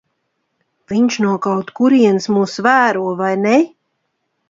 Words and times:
Viņš 0.93 1.17
no 1.27 1.35
kaut 1.45 1.71
kurienes 1.81 2.29
mūs 2.39 2.59
vēro, 2.71 3.07
vai 3.25 3.33
ne? 3.47 3.57